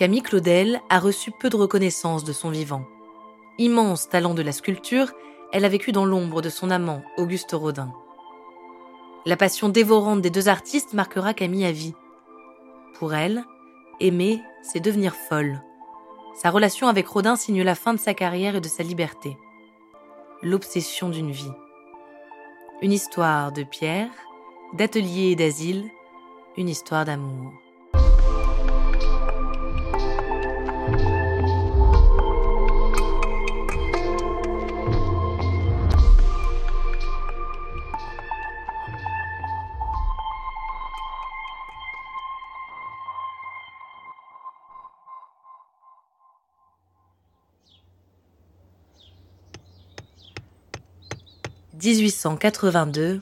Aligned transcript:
Camille 0.00 0.22
Claudel 0.22 0.80
a 0.88 0.98
reçu 0.98 1.30
peu 1.30 1.50
de 1.50 1.56
reconnaissance 1.56 2.24
de 2.24 2.32
son 2.32 2.48
vivant. 2.48 2.86
Immense 3.58 4.08
talent 4.08 4.32
de 4.32 4.40
la 4.40 4.52
sculpture, 4.52 5.12
elle 5.52 5.66
a 5.66 5.68
vécu 5.68 5.92
dans 5.92 6.06
l'ombre 6.06 6.40
de 6.40 6.48
son 6.48 6.70
amant, 6.70 7.02
Auguste 7.18 7.52
Rodin. 7.52 7.92
La 9.26 9.36
passion 9.36 9.68
dévorante 9.68 10.22
des 10.22 10.30
deux 10.30 10.48
artistes 10.48 10.94
marquera 10.94 11.34
Camille 11.34 11.66
à 11.66 11.72
vie. 11.72 11.92
Pour 12.94 13.12
elle, 13.12 13.44
aimer, 14.00 14.40
c'est 14.62 14.80
devenir 14.80 15.14
folle. 15.14 15.60
Sa 16.34 16.48
relation 16.48 16.88
avec 16.88 17.06
Rodin 17.06 17.36
signe 17.36 17.62
la 17.62 17.74
fin 17.74 17.92
de 17.92 18.00
sa 18.00 18.14
carrière 18.14 18.56
et 18.56 18.62
de 18.62 18.68
sa 18.68 18.82
liberté. 18.82 19.36
L'obsession 20.40 21.10
d'une 21.10 21.30
vie. 21.30 21.52
Une 22.80 22.92
histoire 22.92 23.52
de 23.52 23.64
pierre, 23.64 24.08
d'atelier 24.72 25.32
et 25.32 25.36
d'asile, 25.36 25.90
une 26.56 26.70
histoire 26.70 27.04
d'amour. 27.04 27.52
1882, 51.82 53.20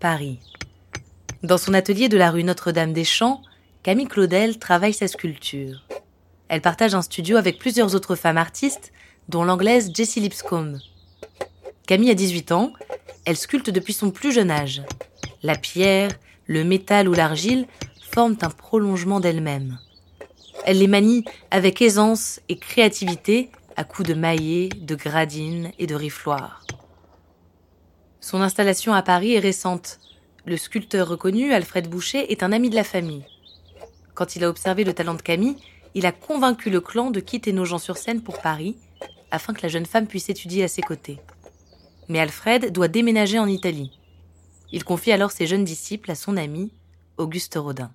Paris. 0.00 0.40
Dans 1.42 1.56
son 1.56 1.72
atelier 1.72 2.08
de 2.08 2.18
la 2.18 2.30
rue 2.30 2.42
Notre-Dame-des-Champs, 2.42 3.42
Camille 3.82 4.08
Claudel 4.08 4.58
travaille 4.58 4.92
sa 4.92 5.06
sculpture. 5.06 5.86
Elle 6.52 6.60
partage 6.60 6.94
un 6.94 7.00
studio 7.00 7.38
avec 7.38 7.58
plusieurs 7.58 7.94
autres 7.94 8.14
femmes 8.14 8.36
artistes, 8.36 8.92
dont 9.26 9.42
l'anglaise 9.42 9.90
Jessie 9.94 10.20
Lipscomb. 10.20 10.80
Camille 11.86 12.10
a 12.10 12.14
18 12.14 12.52
ans, 12.52 12.74
elle 13.24 13.38
sculpte 13.38 13.70
depuis 13.70 13.94
son 13.94 14.10
plus 14.10 14.32
jeune 14.32 14.50
âge. 14.50 14.82
La 15.42 15.56
pierre, 15.56 16.10
le 16.46 16.62
métal 16.62 17.08
ou 17.08 17.14
l'argile 17.14 17.66
forment 18.02 18.36
un 18.42 18.50
prolongement 18.50 19.18
d'elle-même. 19.18 19.78
Elle 20.66 20.80
les 20.80 20.88
manie 20.88 21.24
avec 21.50 21.80
aisance 21.80 22.40
et 22.50 22.58
créativité 22.58 23.50
à 23.76 23.84
coups 23.84 24.10
de 24.10 24.14
maillets, 24.14 24.68
de 24.76 24.94
gradines 24.94 25.72
et 25.78 25.86
de 25.86 25.94
rifloirs. 25.94 26.66
Son 28.20 28.42
installation 28.42 28.92
à 28.92 29.00
Paris 29.00 29.32
est 29.32 29.38
récente. 29.38 30.00
Le 30.44 30.58
sculpteur 30.58 31.08
reconnu, 31.08 31.54
Alfred 31.54 31.88
Boucher, 31.88 32.30
est 32.30 32.42
un 32.42 32.52
ami 32.52 32.68
de 32.68 32.76
la 32.76 32.84
famille. 32.84 33.24
Quand 34.12 34.36
il 34.36 34.44
a 34.44 34.50
observé 34.50 34.84
le 34.84 34.92
talent 34.92 35.14
de 35.14 35.22
Camille, 35.22 35.56
il 35.94 36.06
a 36.06 36.12
convaincu 36.12 36.70
le 36.70 36.80
clan 36.80 37.10
de 37.10 37.20
quitter 37.20 37.52
Nogent-sur-Seine 37.52 38.22
pour 38.22 38.40
Paris, 38.40 38.76
afin 39.30 39.52
que 39.54 39.62
la 39.62 39.68
jeune 39.68 39.86
femme 39.86 40.06
puisse 40.06 40.28
étudier 40.28 40.64
à 40.64 40.68
ses 40.68 40.82
côtés. 40.82 41.18
Mais 42.08 42.18
Alfred 42.18 42.72
doit 42.72 42.88
déménager 42.88 43.38
en 43.38 43.46
Italie. 43.46 43.98
Il 44.72 44.84
confie 44.84 45.12
alors 45.12 45.30
ses 45.30 45.46
jeunes 45.46 45.64
disciples 45.64 46.10
à 46.10 46.14
son 46.14 46.36
ami, 46.36 46.72
Auguste 47.18 47.56
Rodin. 47.56 47.92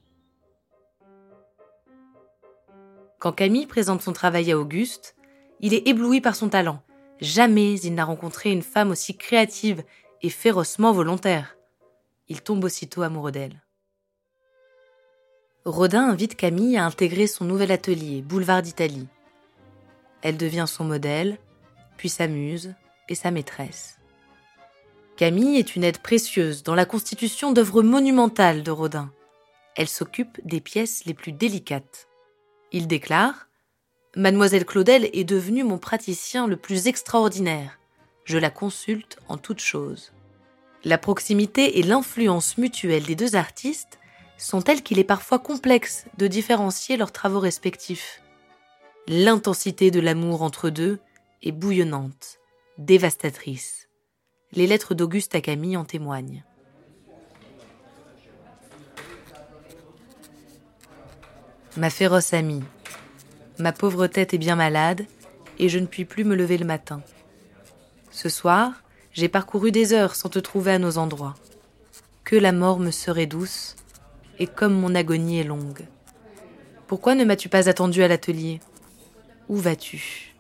Quand 3.20 3.32
Camille 3.32 3.66
présente 3.66 4.02
son 4.02 4.14
travail 4.14 4.52
à 4.52 4.60
Auguste, 4.60 5.16
il 5.60 5.74
est 5.74 5.88
ébloui 5.88 6.22
par 6.22 6.36
son 6.36 6.50
talent. 6.50 6.84
Jamais 7.20 7.80
il 7.80 7.96
n'a 7.96 8.06
rencontré 8.06 8.52
une 8.52 8.62
femme 8.62 8.92
aussi 8.92 9.18
créative 9.18 9.84
et 10.22 10.30
férocement 10.30 10.92
volontaire. 10.92 11.58
Il 12.28 12.42
tombe 12.42 12.64
aussitôt 12.64 13.02
amoureux 13.02 13.32
d'elle. 13.32 13.64
Rodin 15.68 16.10
invite 16.10 16.36
Camille 16.36 16.78
à 16.78 16.86
intégrer 16.86 17.28
son 17.28 17.46
nouvel 17.46 17.72
atelier, 17.72 18.24
Boulevard 18.24 18.62
d'Italie. 18.62 19.08
Elle 20.24 20.38
devient 20.38 20.66
son 20.68 20.86
modèle, 20.86 21.38
puis 21.98 22.10
sa 22.10 22.28
muse 22.28 22.74
et 23.10 23.16
sa 23.16 23.30
maîtresse. 23.30 24.00
Camille 25.18 25.58
est 25.58 25.76
une 25.76 25.84
aide 25.84 26.00
précieuse 26.00 26.64
dans 26.64 26.74
la 26.74 26.86
constitution 26.86 27.52
d'œuvres 27.52 27.84
monumentales 27.84 28.64
de 28.64 28.72
Rodin. 28.72 29.12
Elle 29.76 29.90
s'occupe 29.90 30.40
des 30.44 30.62
pièces 30.62 31.06
les 31.06 31.14
plus 31.14 31.34
délicates. 31.34 32.08
Il 32.72 32.88
déclare 32.88 33.48
Mademoiselle 34.16 34.66
Claudel 34.66 35.10
est 35.14 35.24
devenue 35.24 35.64
mon 35.64 35.78
praticien 35.78 36.48
le 36.48 36.56
plus 36.56 36.88
extraordinaire 36.88 37.78
je 38.28 38.38
la 38.38 38.50
consulte 38.50 39.18
en 39.30 39.38
toutes 39.38 39.62
choses. 39.62 40.12
La 40.84 40.98
proximité 40.98 41.80
et 41.80 41.84
l'influence 41.84 42.58
mutuelle 42.58 43.04
des 43.04 43.16
deux 43.16 43.36
artistes 43.36 44.00
sont 44.38 44.62
telles 44.62 44.84
qu'il 44.84 45.00
est 45.00 45.04
parfois 45.04 45.40
complexe 45.40 46.06
de 46.18 46.28
différencier 46.28 46.98
leurs 46.98 47.12
travaux 47.12 47.40
respectifs. 47.40 48.22
L'intensité 49.08 49.92
de 49.92 50.00
l'amour 50.00 50.42
entre 50.42 50.70
deux 50.70 51.00
est 51.42 51.52
bouillonnante, 51.52 52.40
dévastatrice. 52.78 53.88
Les 54.54 54.68
lettres 54.68 54.94
d'Auguste 54.94 55.36
à 55.36 55.42
Camille 55.42 55.78
en 55.78 55.86
témoignent. 55.86 56.44
Ma 61.76 61.90
féroce 61.90 62.34
amie, 62.34 62.64
ma 63.60 63.72
pauvre 63.72 64.08
tête 64.08 64.34
est 64.34 64.40
bien 64.40 64.56
malade 64.56 65.06
et 65.60 65.70
je 65.70 65.80
ne 65.80 65.86
puis 65.86 66.06
plus 66.06 66.24
me 66.24 66.36
lever 66.36 66.58
le 66.58 66.66
matin. 66.66 67.02
Ce 68.10 68.30
soir, 68.30 68.84
j'ai 69.12 69.30
parcouru 69.30 69.72
des 69.72 69.94
heures 69.94 70.16
sans 70.16 70.30
te 70.30 70.40
trouver 70.40 70.72
à 70.72 70.80
nos 70.80 70.98
endroits. 70.98 71.36
Que 72.24 72.36
la 72.36 72.52
mort 72.52 72.80
me 72.80 72.92
serait 72.92 73.26
douce, 73.26 73.76
et 74.40 74.48
comme 74.48 74.74
mon 74.74 74.96
agonie 74.96 75.40
est 75.40 75.44
longue. 75.44 75.86
Pourquoi 76.88 77.16
ne 77.16 77.26
m'as-tu 77.26 77.50
pas 77.50 77.70
attendu 77.70 78.04
à 78.04 78.08
l'atelier? 78.08 78.60
Où 79.50 79.58
vas-tu? 79.58 80.34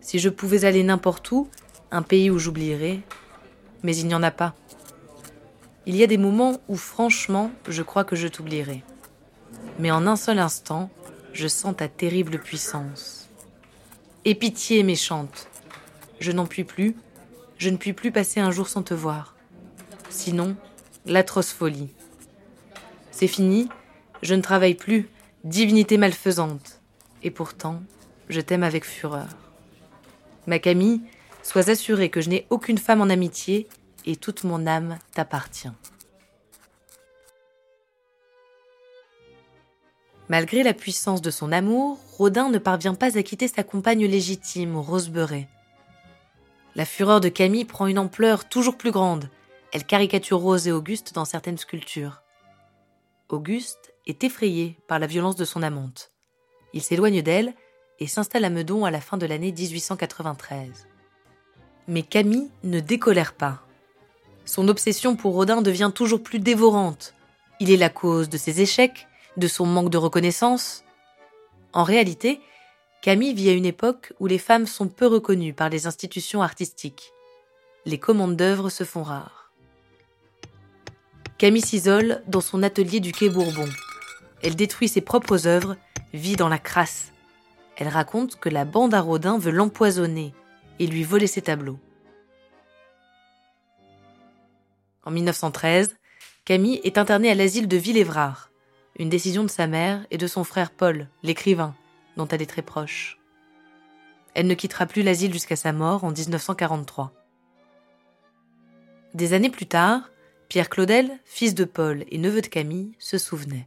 Si 0.00 0.18
je 0.18 0.28
pouvais 0.28 0.64
aller 0.64 0.82
n'importe 0.82 1.30
où, 1.32 1.48
un 1.90 2.02
pays 2.02 2.30
où 2.30 2.38
j'oublierais, 2.38 3.00
mais 3.82 3.96
il 3.96 4.06
n'y 4.06 4.14
en 4.14 4.22
a 4.22 4.30
pas. 4.30 4.54
Il 5.86 5.96
y 5.96 6.02
a 6.02 6.06
des 6.06 6.18
moments 6.18 6.60
où 6.68 6.76
franchement 6.76 7.50
je 7.68 7.82
crois 7.82 8.04
que 8.04 8.16
je 8.16 8.28
t'oublierai. 8.28 8.82
Mais 9.78 9.90
en 9.90 10.06
un 10.06 10.16
seul 10.16 10.38
instant, 10.38 10.90
je 11.32 11.48
sens 11.48 11.76
ta 11.76 11.88
terrible 11.88 12.38
puissance. 12.38 13.28
Et 14.24 14.34
pitié 14.34 14.82
méchante, 14.82 15.48
je 16.20 16.32
n'en 16.32 16.46
puis 16.46 16.64
plus, 16.64 16.96
je 17.58 17.70
ne 17.70 17.76
puis 17.76 17.92
plus 17.92 18.12
passer 18.12 18.40
un 18.40 18.50
jour 18.50 18.68
sans 18.68 18.82
te 18.82 18.94
voir. 18.94 19.34
Sinon, 20.08 20.56
l'atroce 21.06 21.52
folie. 21.52 21.90
C'est 23.14 23.28
fini, 23.28 23.68
je 24.22 24.34
ne 24.34 24.42
travaille 24.42 24.74
plus, 24.74 25.08
divinité 25.44 25.98
malfaisante. 25.98 26.80
Et 27.22 27.30
pourtant, 27.30 27.80
je 28.28 28.40
t'aime 28.40 28.64
avec 28.64 28.84
fureur. 28.84 29.28
Ma 30.48 30.58
Camille, 30.58 31.00
sois 31.44 31.70
assurée 31.70 32.10
que 32.10 32.20
je 32.20 32.28
n'ai 32.28 32.44
aucune 32.50 32.76
femme 32.76 33.00
en 33.00 33.08
amitié 33.08 33.68
et 34.04 34.16
toute 34.16 34.42
mon 34.42 34.66
âme 34.66 34.98
t'appartient. 35.12 35.70
Malgré 40.28 40.64
la 40.64 40.74
puissance 40.74 41.22
de 41.22 41.30
son 41.30 41.52
amour, 41.52 42.00
Rodin 42.18 42.48
ne 42.48 42.58
parvient 42.58 42.96
pas 42.96 43.16
à 43.16 43.22
quitter 43.22 43.46
sa 43.46 43.62
compagne 43.62 44.06
légitime, 44.06 44.76
Rose 44.76 45.12
La 46.74 46.84
fureur 46.84 47.20
de 47.20 47.28
Camille 47.28 47.64
prend 47.64 47.86
une 47.86 48.00
ampleur 48.00 48.48
toujours 48.48 48.76
plus 48.76 48.90
grande. 48.90 49.30
Elle 49.72 49.84
caricature 49.84 50.40
Rose 50.40 50.66
et 50.66 50.72
Auguste 50.72 51.14
dans 51.14 51.24
certaines 51.24 51.58
sculptures. 51.58 52.24
Auguste 53.34 53.92
est 54.06 54.22
effrayé 54.22 54.78
par 54.86 55.00
la 55.00 55.08
violence 55.08 55.34
de 55.34 55.44
son 55.44 55.64
amante. 55.64 56.12
Il 56.72 56.82
s'éloigne 56.82 57.20
d'elle 57.20 57.52
et 57.98 58.06
s'installe 58.06 58.44
à 58.44 58.50
Meudon 58.50 58.84
à 58.84 58.92
la 58.92 59.00
fin 59.00 59.16
de 59.16 59.26
l'année 59.26 59.50
1893. 59.50 60.86
Mais 61.88 62.02
Camille 62.02 62.48
ne 62.62 62.78
décolère 62.78 63.34
pas. 63.34 63.66
Son 64.44 64.68
obsession 64.68 65.16
pour 65.16 65.34
Rodin 65.34 65.62
devient 65.62 65.90
toujours 65.92 66.22
plus 66.22 66.38
dévorante. 66.38 67.14
Il 67.58 67.72
est 67.72 67.76
la 67.76 67.90
cause 67.90 68.28
de 68.28 68.38
ses 68.38 68.60
échecs, 68.60 69.08
de 69.36 69.48
son 69.48 69.66
manque 69.66 69.90
de 69.90 69.98
reconnaissance. 69.98 70.84
En 71.72 71.82
réalité, 71.82 72.40
Camille 73.02 73.34
vit 73.34 73.50
à 73.50 73.54
une 73.54 73.66
époque 73.66 74.12
où 74.20 74.28
les 74.28 74.38
femmes 74.38 74.66
sont 74.66 74.86
peu 74.86 75.08
reconnues 75.08 75.54
par 75.54 75.70
les 75.70 75.88
institutions 75.88 76.40
artistiques. 76.40 77.12
Les 77.84 77.98
commandes 77.98 78.36
d'œuvres 78.36 78.70
se 78.70 78.84
font 78.84 79.02
rares. 79.02 79.43
Camille 81.38 81.62
s'isole 81.62 82.22
dans 82.28 82.40
son 82.40 82.62
atelier 82.62 83.00
du 83.00 83.12
quai 83.12 83.28
Bourbon. 83.28 83.68
Elle 84.42 84.54
détruit 84.54 84.88
ses 84.88 85.00
propres 85.00 85.46
œuvres, 85.46 85.76
vit 86.12 86.36
dans 86.36 86.48
la 86.48 86.58
crasse. 86.58 87.12
Elle 87.76 87.88
raconte 87.88 88.38
que 88.38 88.48
la 88.48 88.64
bande 88.64 88.94
à 88.94 89.00
Rodin 89.00 89.38
veut 89.38 89.50
l'empoisonner 89.50 90.32
et 90.78 90.86
lui 90.86 91.02
voler 91.02 91.26
ses 91.26 91.42
tableaux. 91.42 91.78
En 95.04 95.10
1913, 95.10 95.96
Camille 96.44 96.80
est 96.84 96.98
internée 96.98 97.30
à 97.30 97.34
l'asile 97.34 97.68
de 97.68 97.76
Villévrard, 97.76 98.50
une 98.98 99.08
décision 99.08 99.42
de 99.42 99.48
sa 99.48 99.66
mère 99.66 100.06
et 100.10 100.18
de 100.18 100.26
son 100.26 100.44
frère 100.44 100.70
Paul, 100.70 101.08
l'écrivain, 101.22 101.74
dont 102.16 102.28
elle 102.28 102.42
est 102.42 102.46
très 102.46 102.62
proche. 102.62 103.18
Elle 104.34 104.46
ne 104.46 104.54
quittera 104.54 104.86
plus 104.86 105.02
l'asile 105.02 105.32
jusqu'à 105.32 105.56
sa 105.56 105.72
mort 105.72 106.04
en 106.04 106.10
1943. 106.10 107.12
Des 109.14 109.32
années 109.32 109.50
plus 109.50 109.66
tard, 109.66 110.10
Pierre 110.54 110.68
Claudel, 110.68 111.10
fils 111.24 111.56
de 111.56 111.64
Paul 111.64 112.04
et 112.12 112.16
neveu 112.16 112.40
de 112.40 112.46
Camille, 112.46 112.92
se 113.00 113.18
souvenait. 113.18 113.66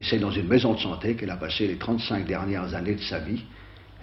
C'est 0.00 0.18
dans 0.18 0.30
une 0.30 0.48
maison 0.48 0.72
de 0.72 0.78
santé 0.78 1.14
qu'elle 1.14 1.28
a 1.28 1.36
passé 1.36 1.66
les 1.66 1.76
35 1.76 2.26
dernières 2.26 2.74
années 2.74 2.94
de 2.94 3.02
sa 3.02 3.18
vie, 3.18 3.44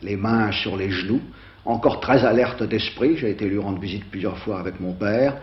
les 0.04 0.16
mains 0.16 0.52
sur 0.52 0.78
les 0.78 0.92
genoux, 0.92 1.22
encore 1.66 2.00
très 2.00 2.24
alerte 2.24 2.62
d'esprit. 2.62 3.18
J'ai 3.18 3.32
été 3.32 3.50
lui 3.50 3.58
rendre 3.58 3.80
visite 3.80 4.06
plusieurs 4.12 4.38
fois 4.38 4.60
avec 4.60 4.80
mon 4.80 4.94
père, 4.94 5.42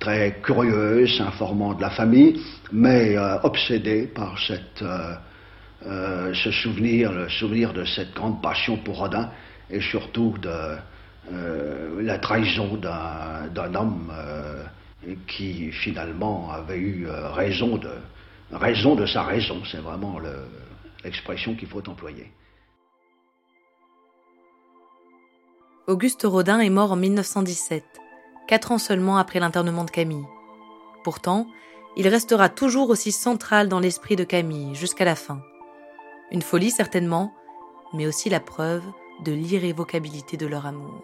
très 0.00 0.40
curieuse, 0.42 1.20
informant 1.20 1.74
de 1.74 1.82
la 1.82 1.90
famille, 1.90 2.36
mais 2.72 3.16
euh, 3.16 3.38
obsédée 3.44 4.08
par 4.08 4.36
cette, 4.44 4.82
euh, 4.82 5.14
euh, 5.86 6.34
ce 6.34 6.50
souvenir, 6.50 7.12
le 7.12 7.28
souvenir 7.28 7.72
de 7.72 7.84
cette 7.84 8.12
grande 8.12 8.42
passion 8.42 8.76
pour 8.78 8.98
Rodin 8.98 9.30
et 9.70 9.80
surtout 9.80 10.34
de 10.42 10.78
la 12.00 12.18
trahison 12.18 12.76
d'un 12.76 13.74
homme 13.76 14.12
qui 15.26 15.72
finalement 15.72 16.50
avait 16.50 16.78
eu 16.78 17.06
raison 17.08 17.76
de, 17.76 17.90
raison 18.52 18.94
de 18.94 19.06
sa 19.06 19.22
raison. 19.22 19.62
C'est 19.70 19.80
vraiment 19.80 20.18
l'expression 21.04 21.54
qu'il 21.54 21.68
faut 21.68 21.86
employer. 21.88 22.30
Auguste 25.88 26.22
Rodin 26.24 26.60
est 26.60 26.70
mort 26.70 26.92
en 26.92 26.96
1917 26.96 27.84
quatre 28.46 28.72
ans 28.72 28.78
seulement 28.78 29.16
après 29.16 29.40
l'internement 29.40 29.84
de 29.84 29.90
Camille. 29.90 30.26
Pourtant, 31.04 31.46
il 31.96 32.08
restera 32.08 32.48
toujours 32.48 32.90
aussi 32.90 33.12
central 33.12 33.68
dans 33.68 33.80
l'esprit 33.80 34.16
de 34.16 34.24
Camille 34.24 34.74
jusqu'à 34.74 35.04
la 35.04 35.14
fin. 35.14 35.40
Une 36.30 36.42
folie 36.42 36.70
certainement, 36.70 37.32
mais 37.92 38.06
aussi 38.06 38.30
la 38.30 38.40
preuve 38.40 38.84
de 39.24 39.32
l'irrévocabilité 39.32 40.36
de 40.36 40.46
leur 40.46 40.66
amour. 40.66 41.02